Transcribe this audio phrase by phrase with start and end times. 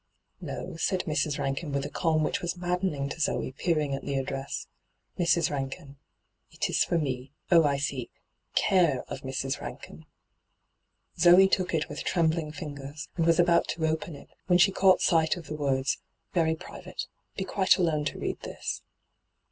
[0.51, 1.37] 'No,' said Mra.
[1.37, 4.65] Rankin, with a calm which was maddenitjg to Zoe, peering at the address:'"
[5.19, 5.49] Mrs.
[5.51, 5.97] Bankin."
[6.49, 7.33] It is for me.
[7.51, 8.09] Oh, I see—
[8.57, 9.61] Cflwe of Mrs.
[9.61, 10.05] Rankin!'
[11.19, 15.01] Zoe took it with trembling fingers, and was about to open it, when she caught
[15.01, 15.97] sight of hyGoogIc ENTRAPPED 273 the words,'
[16.33, 17.05] Very private.
[17.37, 18.81] Be quite alone to read this.'